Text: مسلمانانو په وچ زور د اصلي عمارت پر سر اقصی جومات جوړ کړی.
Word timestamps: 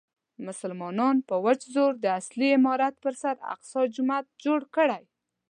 مسلمانانو 0.45 1.25
په 1.29 1.35
وچ 1.45 1.61
زور 1.75 1.93
د 1.99 2.05
اصلي 2.19 2.49
عمارت 2.57 2.93
پر 3.03 3.13
سر 3.21 3.35
اقصی 3.53 3.81
جومات 3.95 4.25
جوړ 4.43 4.59
کړی. 4.75 5.03